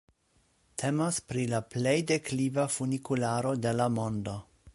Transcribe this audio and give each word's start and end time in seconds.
Temas 0.83 1.19
pri 1.31 1.43
la 1.51 1.59
plej 1.75 1.95
dekliva 2.13 2.67
funikularo 2.79 3.57
de 3.69 3.77
la 3.81 3.89
mondo. 4.01 4.39